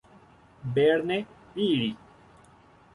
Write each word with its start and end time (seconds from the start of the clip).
Verne, 0.63 1.27
Irl. 1.53 1.95